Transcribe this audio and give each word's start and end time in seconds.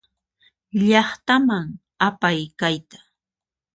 Llaqtaman 0.87 1.67
apay 2.07 2.39
kayta. 2.59 2.97